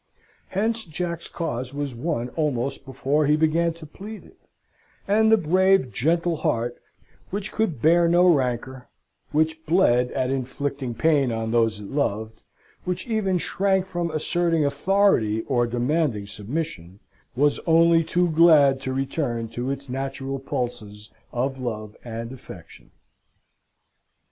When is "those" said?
11.51-11.79